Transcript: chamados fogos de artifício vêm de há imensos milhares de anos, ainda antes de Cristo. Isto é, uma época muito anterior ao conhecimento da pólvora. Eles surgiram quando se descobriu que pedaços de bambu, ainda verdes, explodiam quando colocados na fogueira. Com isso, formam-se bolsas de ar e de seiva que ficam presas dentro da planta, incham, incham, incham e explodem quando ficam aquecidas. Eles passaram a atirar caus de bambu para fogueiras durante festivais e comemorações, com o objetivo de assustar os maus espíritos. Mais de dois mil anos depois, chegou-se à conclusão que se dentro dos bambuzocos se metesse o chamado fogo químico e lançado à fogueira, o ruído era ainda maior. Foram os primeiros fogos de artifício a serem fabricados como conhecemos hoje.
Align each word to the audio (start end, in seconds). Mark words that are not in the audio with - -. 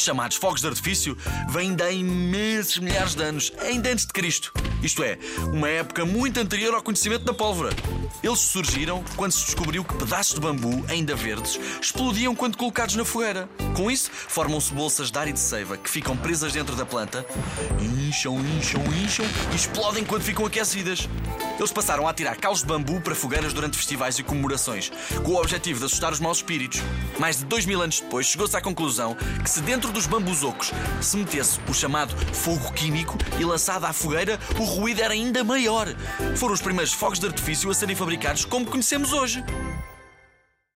chamados 0.00 0.36
fogos 0.36 0.60
de 0.60 0.66
artifício 0.66 1.16
vêm 1.48 1.74
de 1.74 1.82
há 1.82 1.90
imensos 1.90 2.78
milhares 2.78 3.14
de 3.14 3.22
anos, 3.22 3.52
ainda 3.60 3.90
antes 3.90 4.06
de 4.06 4.12
Cristo. 4.12 4.52
Isto 4.82 5.02
é, 5.02 5.18
uma 5.52 5.68
época 5.68 6.04
muito 6.04 6.38
anterior 6.38 6.74
ao 6.74 6.82
conhecimento 6.82 7.24
da 7.24 7.34
pólvora. 7.34 7.70
Eles 8.22 8.38
surgiram 8.38 9.04
quando 9.16 9.32
se 9.32 9.44
descobriu 9.44 9.84
que 9.84 9.94
pedaços 9.94 10.34
de 10.34 10.40
bambu, 10.40 10.84
ainda 10.88 11.14
verdes, 11.14 11.58
explodiam 11.80 12.34
quando 12.34 12.56
colocados 12.56 12.96
na 12.96 13.04
fogueira. 13.04 13.48
Com 13.76 13.90
isso, 13.90 14.10
formam-se 14.10 14.72
bolsas 14.72 15.10
de 15.10 15.18
ar 15.18 15.28
e 15.28 15.34
de 15.34 15.38
seiva 15.38 15.76
que 15.76 15.90
ficam 15.90 16.16
presas 16.16 16.50
dentro 16.50 16.74
da 16.74 16.86
planta, 16.86 17.26
incham, 17.78 18.40
incham, 18.40 18.82
incham 19.04 19.26
e 19.52 19.54
explodem 19.54 20.02
quando 20.02 20.22
ficam 20.22 20.46
aquecidas. 20.46 21.06
Eles 21.58 21.72
passaram 21.72 22.06
a 22.06 22.10
atirar 22.10 22.38
caus 22.38 22.60
de 22.60 22.66
bambu 22.66 23.02
para 23.02 23.14
fogueiras 23.14 23.52
durante 23.52 23.76
festivais 23.76 24.18
e 24.18 24.22
comemorações, 24.22 24.90
com 25.22 25.32
o 25.32 25.36
objetivo 25.36 25.78
de 25.78 25.84
assustar 25.84 26.10
os 26.10 26.20
maus 26.20 26.38
espíritos. 26.38 26.80
Mais 27.18 27.36
de 27.36 27.44
dois 27.44 27.66
mil 27.66 27.82
anos 27.82 28.00
depois, 28.00 28.24
chegou-se 28.24 28.56
à 28.56 28.62
conclusão 28.62 29.14
que 29.44 29.50
se 29.50 29.60
dentro 29.60 29.92
dos 29.92 30.06
bambuzocos 30.06 30.72
se 31.02 31.18
metesse 31.18 31.60
o 31.68 31.74
chamado 31.74 32.16
fogo 32.34 32.72
químico 32.72 33.18
e 33.38 33.44
lançado 33.44 33.84
à 33.84 33.92
fogueira, 33.92 34.40
o 34.58 34.64
ruído 34.64 35.02
era 35.02 35.12
ainda 35.12 35.44
maior. 35.44 35.86
Foram 36.36 36.54
os 36.54 36.62
primeiros 36.62 36.94
fogos 36.94 37.18
de 37.18 37.26
artifício 37.26 37.70
a 37.70 37.74
serem 37.74 37.94
fabricados 37.94 38.46
como 38.46 38.64
conhecemos 38.64 39.12
hoje. 39.12 39.44